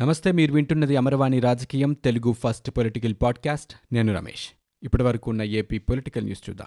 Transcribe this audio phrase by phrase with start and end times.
[0.00, 3.94] నమస్తే మీరు వింటున్నది అమరవాణి రాజకీయం తెలుగు ఫస్ట్ పొలిటికల్ పాడ్కాస్ట్.
[3.94, 4.48] నేను రమేష్.
[4.82, 6.66] ఇప్పటి వరకు ఉన్న ఏపీ పొలిటికల్ న్యూస్ చూద్దాం.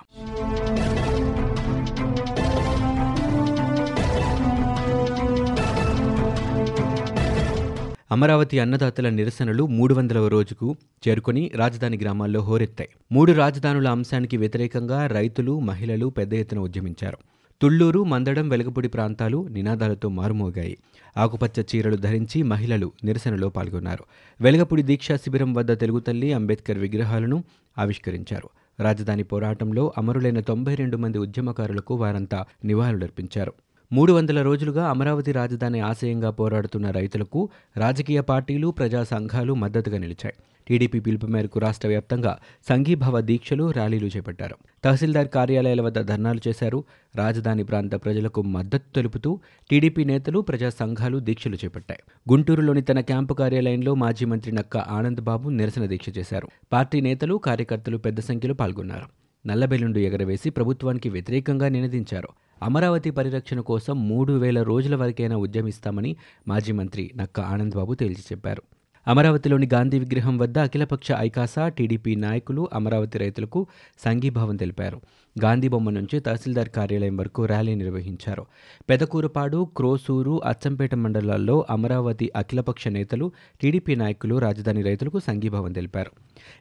[8.11, 10.75] అమరావతి అన్నదాతల నిరసనలు మూడు వందలవ రోజుకు
[11.07, 12.89] చేరుకొని రాజధాని గ్రామాల్లో హోరెత్తాయి.
[13.11, 17.17] మూడు రాజధానుల అంశానికి వ్యతిరేకంగా రైతులు మహిళలు పెద్ద ఎత్తున ఉద్యమించారు.
[17.61, 20.77] తుళ్ళూరు మందడం వెలగపూడి ప్రాంతాలు నినాదాలతో మారుమోగాయి.
[21.17, 24.03] ఆకుపచ్చ చీరలు ధరించి మహిళలు నిరసనలో పాల్గొన్నారు.
[24.41, 27.43] వెలగపూడి దీక్షా శిబిరం వద్ద తెలుగు తల్లి అంబేద్కర్ విగ్రహాలను
[27.77, 28.49] ఆవిష్కరించారు.
[28.79, 33.53] రాజధాని పోరాటంలో అమరులైన తొంభై రెండు మంది ఉద్యమకారులకు వారంతా నివాళులర్పించారు.
[33.91, 40.35] మూడు వందల రోజులుగా అమరావతి రాజధాని ఆశయంగా పోరాడుతున్న రైతులకు రాజకీయ పార్టీలు ప్రజా సంఘాలు మద్దతుగా నిలిచాయి.
[40.67, 42.37] టీడీపీ పిలుపు మేరకు రాష్ట్ర వ్యాప్తంగా
[42.69, 44.55] సంఘీభావ దీక్షలు ర్యాలీలు చేపట్టారు.
[44.83, 46.83] తహసీల్దార్ కార్యాలయాల వద్ద ధర్నాలు చేశారు.
[47.15, 49.39] రాజధాని ప్రాంత ప్రజలకు మద్దతు తెలుపుతూ
[49.69, 52.31] టీడీపీ నేతలు ప్రజా సంఘాలు దీక్షలు చేపట్టాయి.
[52.31, 56.49] గుంటూరులోని తన క్యాంపు కార్యాలయంలో మాజీ మంత్రి నక్క ఆనంద్ బాబు నిరసన దీక్ష చేశారు.
[56.73, 59.18] పార్టీ నేతలు కార్యకర్తలు పెద్ద సంఖ్యలో పాల్గొన్నారు.
[59.47, 62.29] నల్లబెల్లుండు ఎగరవేసి ప్రభుత్వానికి వ్యతిరేకంగా నినదించారు.
[62.63, 66.15] అమరావతి పరిరక్షణ కోసం మూడు వేల రోజుల వరకైనా ఉద్యమిస్తామని
[66.47, 68.63] మాజీ మంత్రి నక్క ఆనందబాబు తేల్చి చెప్పారు.
[69.07, 73.67] అమరావతిలోని గాంధీ విగ్రహం వద్ద అఖిలపక్ష ఐకాసా టీడీపీ నాయకులు అమరావతి రైతులకు
[73.99, 75.01] సంఘీభావం తెలిపారు.
[75.43, 78.45] గాంధీ బొమ్మ నుంచి తహసీల్దార్ కార్యాలయం వరకు ర్యాలీ నిర్వహించారు.
[78.89, 86.11] పెదకూరపాడు క్రోసూరు అచ్చంపేట మండలాల్లో అమరావతి అఖిలపక్ష నేతలు టీడీపీ నాయకులు రాజధాని రైతులకు సంఘీభావం తెలిపారు.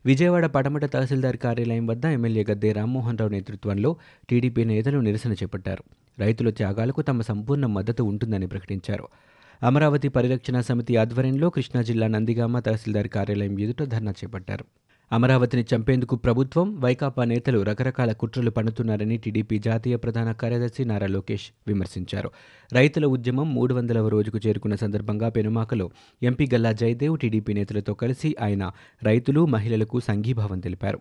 [0.06, 3.96] విజయవాడ పటమట తహసీల్దార్ కార్యాలయం వద్ద ఎమ్మెల్యే గద్దే రామ్మోహన్ రావు నేతృత్వంలో
[4.28, 5.84] టీడీపీ నేతలు నిరసన చేపట్టారు.
[6.18, 9.08] రైతుల త్యాగాలకు తమ సంపూర్ణ మద్దతు ఉంటుందని ప్రకటించారు.
[9.62, 14.64] అమరావతి పరిరక్షణ సమితి ఆధ్వర్యంలో కృష్ణా జిల్లా నందిగామ తహసీల్దార్ కార్యాలయం ఎదుట ధర్నా చేపట్టారు.
[15.12, 22.30] అమరావతిని చంపేందుకు ప్రభుత్వం వైకాపా నేతలు రకరకాల కుట్రలు పన్నుతున్నారని టీడీపీ జాతీయ ప్రధాన కార్యదర్శి నారా లోకేష్ విమర్శించారు.
[22.72, 25.90] రైతుల ఉద్యమం మూడు వందలవ రోజుకు చేరుకున్న సందర్భంగా పెనుమాకలో
[26.22, 28.70] ఎంపీ గల్లా జయదేవ్ టీడీపీ నేతలతో కలిసి ఆయన
[29.02, 31.00] రైతులు మహిళలకు సంఘీభావం తెలిపారు.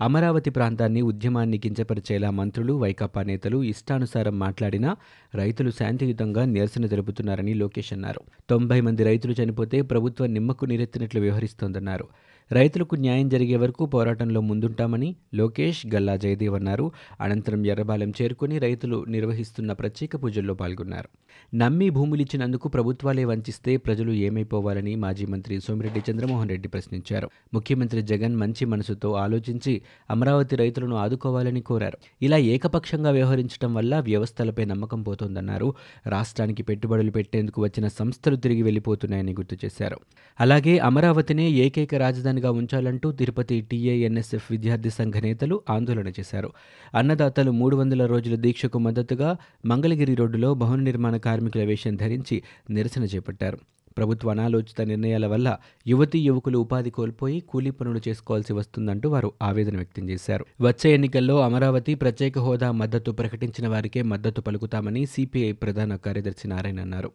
[0.00, 4.96] అమరావతి ప్రాంతాన్ని ఉద్యమాన్ని కించపరిచేలా మంత్రులు వైకాపా నేతలు ఇష్టానుసారం మాట్లాడినా
[5.34, 8.20] రైతులు శాంతియుతంగా నిరసన తెలుపుతున్నారని లోకేష్ అన్నారు.
[8.50, 12.08] తొంభై మంది రైతులు చనిపోతే ప్రభుత్వం నిమ్మకు నీరెత్తినట్లు వ్యవహరిస్తోందన్నారు.
[12.52, 16.92] రైతులకు న్యాయం జరిగే వరకు పోరాటంలో ముందుంటామని లోకేష్ గల్లా జయదేవ్ అన్నారు.
[17.20, 21.08] అనంతరం ఎర్రబాలెం చేరుకుని రైతులు నిర్వహిస్తున్న ప్రత్యేక పూజల్లో పాల్గొన్నారు.
[21.56, 27.30] నమ్మి భూములిచ్చినందుకు ప్రభుత్వాలే వంచిస్తే ప్రజలు ఏమైపోవాలని మాజీ మంత్రి సోమిరెడ్డి చంద్రమోహన్ రెడ్డి ప్రశ్నించారు.
[27.54, 31.98] ముఖ్యమంత్రి జగన్ మంచి మనసుతో ఆలోచించి అమరావతి రైతులను ఆదుకోవాలని కోరారు.
[32.22, 35.74] ఇలా ఏకపక్షంగా వ్యవహరించడం వల్ల వ్యవస్థలపై నమ్మకం పోతోందన్నారు.
[36.06, 39.96] రాష్ట్రానికి పెట్టుబడులు పెట్టేందుకు వచ్చిన సంస్థలు తిరిగి వెళ్ళిపోతున్నాయని గుర్తు చేశారు.
[40.40, 46.50] అలాగే అమరావతినే ఏకైక రాజధాని రాజధానిగా ఉంచాలంటూ తిరుపతి టీఏఎన్ఎస్ఎఫ్ విద్యార్థి సంఘ నేతలు ఆందోళన చేశారు.
[46.94, 49.36] అన్నదాతలు మూడు వందల రోజుల దీక్షకు మద్దతుగా
[49.66, 53.58] మంగళగిరి రోడ్డులో భవన నిర్మాణ కార్మికుల వేషం ధరించి నిరసన చేపట్టారు.
[53.96, 60.04] ప్రభుత్వ అనాలోచిత నిర్ణయాల వల్ల యువతీ యువకులు ఉపాధి కోల్పోయి కూలీ పనులు చేసుకోవాల్సి వస్తుందంటూ వారు ఆవేదన వ్యక్తం
[60.08, 60.44] చేశారు.
[60.60, 67.10] వచ్చే ఎన్నికల్లో అమరావతి ప్రత్యేక హోదా మద్దతు ప్రకటించిన వారికే మద్దతు పలుకుతామని సిపిఐ ప్రధాన కార్యదర్శి నారాయణ అన్నారు.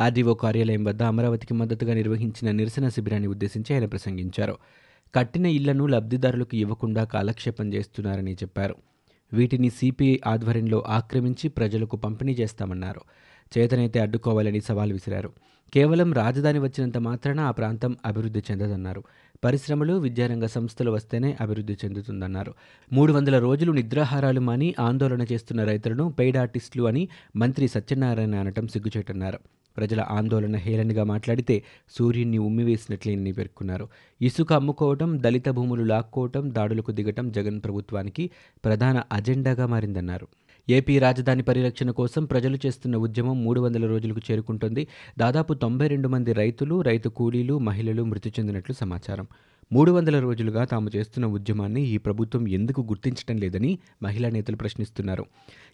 [0.00, 4.56] ఆర్డీఓ కార్యాలయం వద్ద అమరావతికి మద్దతుగా నిర్వహించిన నిరసన శిబిరాన్ని ఉద్దేశించి ఆయన ప్రసంగించారు.
[5.14, 8.74] కట్టిన ఇళ్ళను లబ్ధిదారులకు ఇవ్వకుండా కాలక్షేపం చేస్తున్నారని చెప్పారు.
[9.32, 13.00] వీటిని సిపిఐ ఆధ్వర్యంలో ఆక్రమించి ప్రజలకు పంపిణీ చేస్తామన్నారు.
[13.58, 15.32] చేతనైతే అడ్డుకోవాలని సవాల్ విసిరారు.
[15.74, 19.04] కేవలం రాజధాని వచ్చినంత మాత్రాన ఆ ప్రాంతం అభివృద్ధి చెందదన్నారు.
[19.44, 22.54] పరిశ్రమలు విద్యారంగ సంస్థలు వస్తేనే అభివృద్ధి చెందుతుందన్నారు.
[22.92, 29.38] మూడు వందల రోజులు నిద్రాహారాలు మాని ఆందోళన చేస్తున్న రైతులను పెయిడ్ ఆర్టిస్టులు అని మంత్రి సత్యనారాయణ అనటం సిగ్గుచేటన్నారు.
[29.76, 33.88] ప్రజల ఆందోళన హేళనగా మాట్లాడితే సూర్యున్ని ఉమ్మివేసినట్లేనని పేర్కొన్నారు.
[34.22, 38.30] ఇసుక అమ్ముకోవటం దళిత భూములు లాక్కోవటం దాడులకు దిగటం జగన్ ప్రభుత్వానికి
[38.64, 40.28] ప్రధాన అజెండాగా మారిందన్నారు.
[40.70, 44.88] ఏపీ రాజధాని పరిరక్షణ కోసం ప్రజలు చేస్తున్న ఉద్యమం మూడు వందల రోజులకు చేరుకుంటోంది.
[45.18, 49.26] దాదాపు తొంభై రెండు మంది రైతులు రైతు కూలీలు మహిళలు మృతి చెందినట్లు సమాచారం.
[49.72, 55.24] మూడు వందల రోజులుగా తాము చేస్తున్న ఉద్యమాన్ని ఈ ప్రభుత్వం ఎందుకు గుర్తించడం లేదని మహిళా నేతలు ప్రశ్నిస్తున్నారు.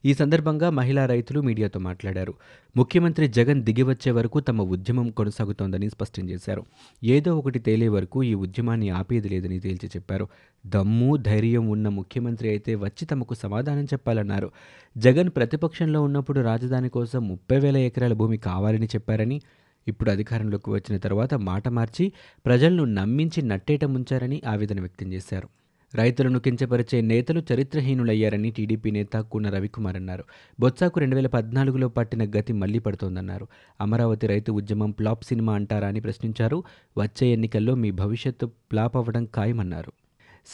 [0.05, 2.35] ఈ సందర్భంగా మహిళా రైతులు మీడియాతో మాట్లాడారు.
[2.77, 6.67] ముఖ్యమంత్రి జగన్ దిగివచ్చే వరకు తమ ఉద్యమం కొనసాగుతోందని స్పష్టం చేశారు.
[7.05, 10.29] ఏదో ఒకటి తేలే వరకు ఈ ఉద్యమాన్ని ఆపేది లేదని తేల్చి చెప్పారు.
[10.67, 14.51] దమ్ము ధైర్యం ఉన్న ముఖ్యమంత్రి అయితే వచ్చి తమకు సమాధానం చెప్పాలన్నారు.
[14.99, 19.41] జగన్ ప్రతిపక్షంలో ఉన్నప్పుడు రాజధాని కోసం ముప్పై వేల ఎకరాల భూమి కావాలని చెప్పారని
[19.89, 22.13] ఇప్పుడు అధికారంలోకి వచ్చిన తర్వాత మాట మార్చి
[22.47, 25.49] ప్రజలను నమ్మించి నట్టేట ముంచారని ఆవేదన వ్యక్తం చేశారు.
[25.95, 30.25] రైతులను కించపరిచే నేతలు చరిత్రహీనులయ్యారని టీడీపీ నేత కూన రవికుమార్ అన్నారు.
[30.61, 33.47] బొత్సాకు రెండు వేల పద్నాలుగులో పట్టిన గతి మళ్ళీ పడుతోందన్నారు.
[33.81, 36.65] అమరావతి రైతు ఉద్యమం ప్లాప్ సినిమా అంటారా అని ప్రశ్నించారు.
[36.99, 39.93] వచ్చే ఎన్నికల్లో మీ భవిష్యత్తు ప్లాప్ అవ్వడం ఖాయమన్నారు.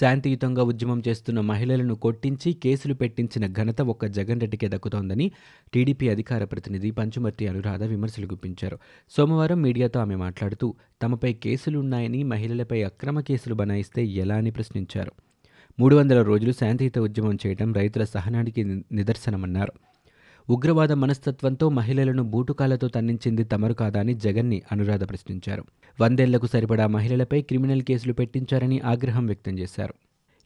[0.01, 5.33] శాంతియుతంగా ఉద్యమం చేస్తున్న మహిళలను కొట్టించి కేసులు పెట్టించిన ఘనత ఒక్క జగన్ రెడ్డికే దక్కుతోందని
[5.75, 8.79] టీడీపీ అధికార ప్రతినిధి పంచుమర్తి అనురాధ విమర్శలు గుప్పించారు.
[9.11, 15.13] సోమవారం మీడియాతో ఆమె మాట్లాడుతూ తమపై కేసులున్నాయని మహిళలపై అక్రమ కేసులు బనాయిస్తే ఎలా అని ప్రశ్నించారు.
[15.81, 19.73] మూడు వందల రోజులు శాంతియుత ఉద్యమం చేయడం రైతుల సహనానికి నిదర్శనమన్నారు.
[20.51, 25.65] ఉగ్రవాద మనస్తత్వంతో మహిళలను బూటుకాలతో తన్నించింది తమరు కాదా అని జగన్ని అనురాధ ప్రశ్నించారు.
[26.01, 29.95] వందేళ్ళకు సరిపడా మహిళలపై క్రిమినల్ కేసులు పెట్టించారని ఆగ్రహం వ్యక్తం చేశారు.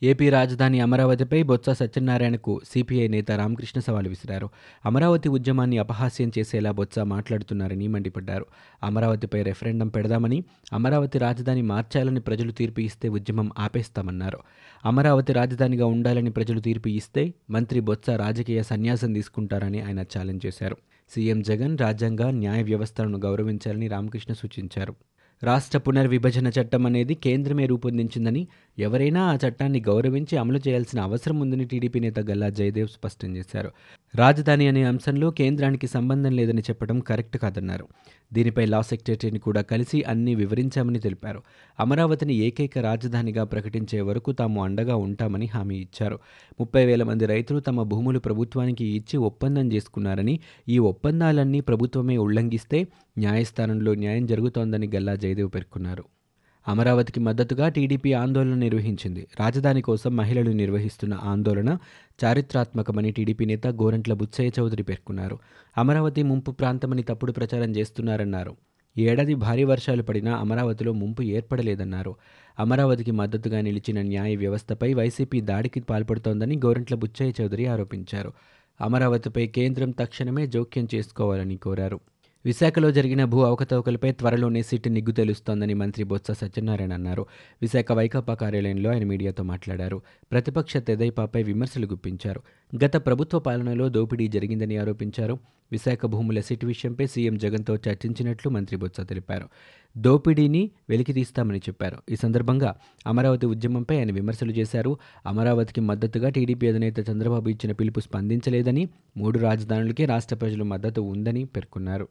[0.02, 4.49] ఏపీ రాజధాని అమరావతిపై బొత్స సత్యనారాయణకు సిపిఐ నేత రామకృష్ణ సవాలు విసిరారు.
[4.87, 8.47] అమరావతి ఉద్యమాన్ని అపహాస్యం చేసేలా బొత్స మాట్లాడుతున్నారని మండిపడ్డారు.
[8.82, 14.38] అమరావతిపై రెఫరెండం పెడదామని అమరావతి రాజధాని మార్చాలని ప్రజలు తీర్పు ఇస్తే ఉద్యమం ఆపేస్తామన్నారు.
[14.85, 20.76] అమరావతి రాజధానిగా ఉండాలని ప్రజలు తీర్పు ఇస్తే మంత్రి బొత్స రాజకీయ సన్యాసం తీసుకుంటారని ఆయన ఛాలెంజ్ చేశారు.
[21.11, 24.94] సీఎం జగన్ రాజ్యాంగ న్యాయ వ్యవస్థలను గౌరవించాలని రామకృష్ణ సూచించారు.
[25.42, 28.42] రాష్ట్ర పునర్విభజన చట్టం అనేది కేంద్రమే రూపొందించిందని
[28.78, 33.70] ఎవరైనా ఆ చట్టాన్ని గౌరవించి అమలు చేయాల్సిన అవసరం ఉందని టీడీపీ నేత గల్లా జయదేవ్ స్పష్టం చేశారు.
[34.14, 37.88] రాజధాని అనే అంశంలో కేంద్రానికి సంబంధం లేదని చెప్పడం కరెక్ట్ కాదన్నారు.
[38.32, 41.42] దీనిపై లా సెక్రటరీని కూడా కలిసి అన్ని వివరించామని తెలిపారు.
[41.80, 46.18] అమరావతిని ఏకైక రాజధానిగా ప్రకటించే వరకు తాము అండగా ఉంటామని హామీ ఇచ్చారు.
[46.60, 52.86] ముప్పై వేల మంది రైతులు తమ భూములు ప్రభుత్వానికి ఇచ్చి ఒప్పందం చేసుకున్నారని ఈ ఒప్పందాలన్నీ ప్రభుత్వమే ఉల్లంఘిస్తే
[53.18, 56.19] న్యాయస్థానంలో న్యాయం జరుగుతోందని గల్లా జయదేవ్ పేర్కొన్నారు.
[56.68, 59.26] అమరావతికి మద్దతుగా టీడీపీ ఆందోళన నిర్వహించింది.
[59.40, 61.78] రాజధాని కోసం మహిళలు నిర్వహిస్తున్న ఆందోళన
[62.24, 65.38] చారిత్రాత్మకమని టీడీపీ నేత గోరంట్ల బుచ్చయ్య చౌదరి పేర్కొన్నారు.
[65.78, 68.56] అమరావతి ముంపు ప్రాంతమని తప్పుడు ప్రచారం చేస్తున్నారన్నారు.
[68.98, 72.16] ఈ ఏడాది భారీ వర్షాలు పడినా అమరావతిలో ముంపు ఏర్పడలేదన్నారు.
[72.58, 78.32] అమరావతికి మద్దతుగా నిలిచిన న్యాయ వ్యవస్థపై వైసీపీ దాడికి పాల్పడుతోందని గోరంట్ల బుచ్చయ్య చౌదరి ఆరోపించారు.
[78.80, 82.00] అమరావతిపై కేంద్రం తక్షణమే జోక్యం చేసుకోవాలని కోరారు.
[82.44, 87.26] విశాఖలో జరిగిన భూ అవకతవకలపై త్వరలోనే సిట్ నిగ్గు తెలుస్తోందని మంత్రి బొత్స సత్యనారాయణ అన్నారు.
[87.62, 90.02] విశాఖ వైకాపా కార్యాలయంలో ఆయన మీడియాతో మాట్లాడారు.
[90.32, 92.42] ప్రతిపక్ష తెదైపాపై విమర్శలు గుప్పించారు.
[92.84, 95.38] గత ప్రభుత్వ పాలనలో దోపిడీ జరిగిందని ఆరోపించారు.
[95.72, 99.48] విశాఖ భూముల సిట్ విషయంపై సీఎం జగన్తో చర్చించినట్లు మంత్రి బొత్స తెలిపారు.
[99.96, 101.96] దోపిడీని వెలికితీస్తామని చెప్పారు.
[102.10, 102.76] ఈ సందర్భంగా
[103.06, 104.98] అమరావతి ఉద్యమంపై ఆయన విమర్శలు చేశారు.
[105.26, 112.08] అమరావతికి మద్దతుగా టీడీపీ అధినేత చంద్రబాబు ఇచ్చిన పిలుపు స్పందించలేదని మూడు రాజధానులకే రాష్ట్ర ప్రజలు మద్దతు ఉందని పేర్కొన్నారు.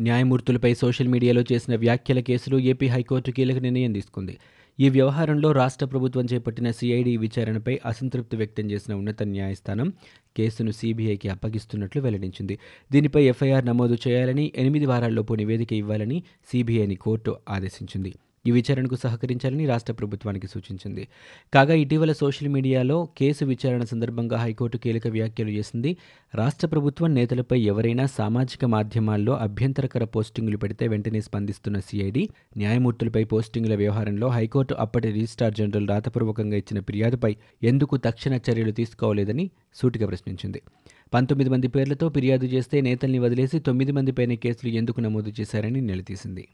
[0.00, 4.38] న్యాయమూర్తులపై సోషల్ మీడియాలో చేసిన వ్యాఖ్యల కేసులో ఏపీ హైకోర్టు కీలక నిర్ణయం తీసుకుంది.
[4.80, 9.92] ఈ వ్యవహారంలో రాష్ట్ర ప్రభుత్వం చేపట్టిన సిఐడి విచారణపై అసంతృప్తి వ్యక్తం చేసిన ఉన్నత న్యాయస్థానం
[10.36, 12.58] కేసును సీబీఐకి అప్పగిస్తున్నట్లు వెల్లడించింది.
[12.92, 16.22] దీనిపై ఎఫ్ఐఆర్ నమోదు చేయాలని ఎనిమిది వారాల్లోపు నివేదిక ఇవ్వాలని
[16.52, 18.14] సీబీఐని కోర్టు ఆదేశించింది.
[18.46, 21.08] ఈ విచారణకు సహకరించాలని రాష్ట్ర ప్రభుత్వానికి సూచించింది.
[21.54, 25.96] కాగా ఇటీవల సోషల్ మీడియాలో కేసు విచారణ సందర్భంగా హైకోర్టు కీలక వ్యాఖ్యలు చేసింది.
[26.34, 34.28] రాష్ట్ర ప్రభుత్వం నేతలపై ఎవరైనా సామాజిక మాధ్యమాల్లో అభ్యంతరకర పోస్టింగులు పెడితే వెంటనే స్పందిస్తున్న సిఐడి న్యాయమూర్తులపై పోస్టింగుల వ్యవహారంలో
[34.28, 40.62] హైకోర్టు అప్పటి రిజిస్ట్రార్ జనరల్ రాతపూర్వకంగా ఇచ్చిన ఫిర్యాదుపై ఎందుకు తక్షణ చర్యలు తీసుకోలేదని సూటిగా ప్రశ్నించింది.
[41.14, 46.48] పంతొమ్మిది మంది పేర్లతో ఫిర్యాదు చేస్తే నేతల్ని వదిలేసి తొమ్మిది మందిపైన కేసులు ఎందుకు నమోదు చేశారని నిలదీసింది.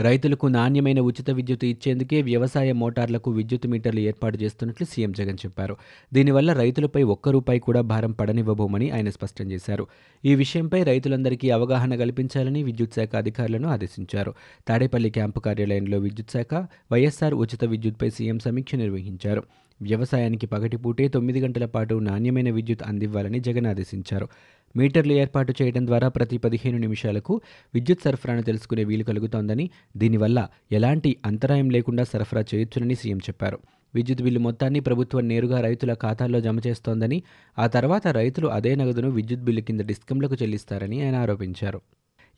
[0.00, 5.76] రైతులకు నాణ్యమైన ఉచిత విద్యుత్ ఇచ్చేందుకే వ్యవసాయ మోటార్లకు విద్యుత్ మీటర్లు ఏర్పాటు చేస్తున్నట్లు సీఎం జగన్ చెప్పారు.
[6.14, 9.86] దీనివల్ల రైతులపై ఒక్క రూపాయి కూడా భారం పడనివ్వబోమని ఆయన స్పష్టం చేశారు.
[10.24, 14.34] ఈ విషయంపై రైతులందరికీ అవగాహన కల్పించాలని విద్యుత్ శాఖ అధికారులను ఆదేశించారు.
[14.68, 16.54] తాడేపల్లి క్యాంపు కార్యాలయంలో విద్యుత్ శాఖ
[16.92, 19.42] వైఎస్ఆర్ ఉచిత విద్యుత్పై సీఎం సమీక్ష నిర్వహించారు.
[19.82, 24.28] వ్యవసాయానికి పగటిపూటే తొమ్మిది గంటల పాటు నాణ్యమైన విద్యుత్ అందివ్వాలని జగన్ ఆదేశించారు.
[24.76, 27.34] మీటర్లు ఏర్పాటు చేయడం ద్వారా ప్రతి పదిహేను నిమిషాలకు
[27.74, 33.58] విద్యుత్ సరఫరాను తెలుసుకునే వీలు కలుగుతోందని దీనివల్ల ఎలాంటి అంతరాయం లేకుండా సరఫరా చేయొచ్చునని సీఎం చెప్పారు.
[33.94, 37.22] విద్యుత్ బిల్లు మొత్తాన్ని ప్రభుత్వం నేరుగా రైతుల ఖాతాల్లో జమ చేస్తోందని
[37.58, 41.80] ఆ తర్వాత రైతులు అదే నగదును విద్యుత్ బిల్లు కింద డిస్కంలకు చెల్లిస్తారని ఆయన ఆరోపించారు.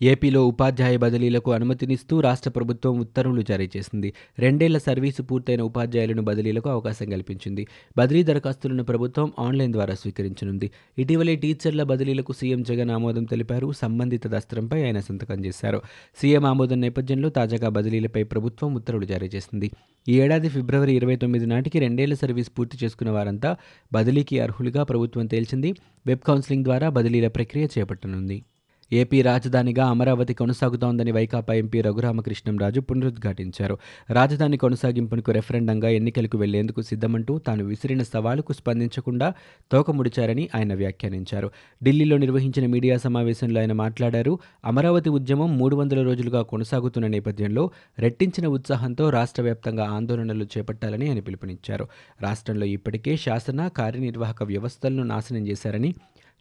[0.03, 4.13] ఏపీలో ఉపాధ్యాయ బదిలీలకు అనుమతినిస్తూ రాష్ట్ర ప్రభుత్వం ఉత్తర్వులు జారీ చేసింది.
[4.39, 7.67] రెండేళ్ళ సర్వీసు పూర్తయిన ఉపాధ్యాయులను బదిలీలకు అవకాశం కల్పించింది.
[7.99, 10.71] బదిలీ దరఖాస్తులను ప్రభుత్వం ఆన్లైన్ ద్వారా స్వీకరించనుంది.
[10.99, 13.73] ఇటీవలే టీచర్ల బదిలీలకు సీఎం జగన్ ఆమోదం తెలిపారు.
[13.73, 15.83] సంబంధిత దస్త్రంపై ఆయన సంతకం చేశారు.
[16.21, 19.71] సీఎం ఆమోదం నేపథ్యంలో తాజాగా బదిలీలపై ప్రభుత్వం ఉత్తర్వులు జారీ చేసింది.
[20.09, 23.57] ఈ ఏడాది ఫిబ్రవరి ఇరవై తొమ్మిది నాటికి రెండేళ్ళ సర్వీస్ పూర్తి చేసుకున్న వారంతా
[23.93, 25.75] బదిలీకి అర్హులుగా ప్రభుత్వం తేల్చింది.
[26.07, 28.45] వెబ్ కౌన్సిలింగ్ ద్వారా బదిలీల ప్రక్రియ చేపట్టనుంది.
[28.93, 33.79] ఏపీ రాజధానిగా అమరావతి కొనసాగుతోందని వైకాపా ఎంపీ రఘురామకృష్ణంరాజు పునరుద్ఘాటించారు.
[34.11, 39.35] రాజధాని కొనసాగింపునకు రెఫరెండంగా ఎన్నికలకు వెళ్ళేందుకు సిద్ధమంటూ తాను విసిరిన సవాలుకు స్పందించకుండా
[39.73, 41.51] తోకముడిచారని ఆయన వ్యాఖ్యానించారు.
[41.85, 49.11] ఢిల్లీలో నిర్వహించిన మీడియా సమావేశంలో ఆయన మాట్లాడారు అమరావతి ఉద్యమం మూడు వందల రోజులుగా కొనసాగుతున్న నేపథ్యంలో రెట్టించిన ఉత్సాహంతో
[49.11, 51.89] రాష్ట్ర వ్యాప్తంగా ఆందోళనలు చేపట్టాలని ఆయన పిలుపునిచ్చారు.
[52.23, 55.95] రాష్ట్రంలో ఇప్పటికే శాసన కార్యనిర్వాహక వ్యవస్థలను నాశనం చేశారని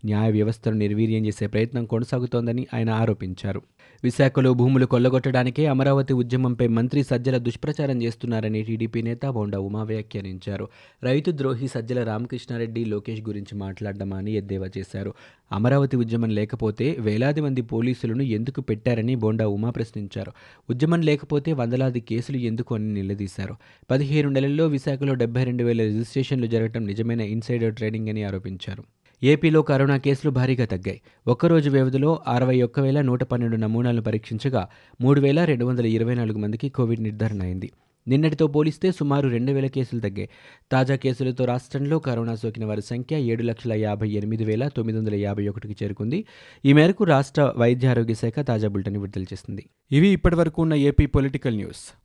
[0.05, 3.61] న్యాయ వ్యవస్థను నిర్వీర్యం చేసే ప్రయత్నం కొనసాగుతోందని ఆయన ఆరోపించారు.
[4.03, 10.67] విశాఖలో భూములు కొల్లగొట్టడానికే అమరావతి ఉద్యమంపై మంత్రి సజ్జల దుష్ప్రచారం చేస్తున్నారని టీడీపీ నేత బోండా ఉమా వ్యాఖ్యానించారు.
[11.03, 15.13] రైతు ద్రోహి సజ్జల రామకృష్ణారెడ్డి లోకేష్ గురించి మాట్లాడడమా అని ఎద్దేవా చేశారు.
[15.51, 20.31] అమరావతి ఉద్యమం లేకపోతే వేలాది మంది పోలీసులను ఎందుకు పెట్టారని బోండా ఉమా ప్రశ్నించారు.
[20.69, 23.55] ఉద్యమం లేకపోతే వందలాది కేసులు ఎందుకు అని నిలదీశారు.
[23.91, 28.83] పదిహేను నెలల్లో విశాఖలో డెబ్బై రెండు వేల రిజిస్ట్రేషన్లు జరగడం నిజమైన ఇన్సైడర్ ట్రేడింగ్ అని ఆరోపించారు.
[29.23, 31.01] ఏపీలో కరోనా కేసులు భారీగా తగ్గాయి.
[31.27, 34.67] ఒక్కరోజు వ్యవధిలో అరవై ఒక్క వేల నూట పన్నెండు నమూనాలను పరీక్షించగా
[35.01, 37.71] మూడు వేల రెండు వందల ఇరవై నాలుగు మందికి కోవిడ్ నిర్ధారణ అయింది.
[38.07, 40.29] నిన్నటితో పోలిస్తే సుమారు రెండు వేల కేసులు తగ్గాయి.
[40.71, 45.47] తాజా కేసులతో రాష్ట్రంలో కరోనా సోకిన వారి సంఖ్య ఏడు లక్షల యాభై ఎనిమిది వేల తొమ్మిది వందల యాభై
[45.47, 46.25] ఒకటికి చేరుకుంది.
[46.65, 49.65] ఈ మేరకు రాష్ట్ర వైద్య ఆరోగ్య శాఖ తాజా బులెటిన్ విడుదల చేసింది.
[49.91, 52.04] ఇవి ఇప్పటివరకు ఉన్న ఏపీ పొలిటికల్ న్యూస్.